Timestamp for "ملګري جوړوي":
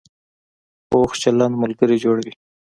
1.63-2.33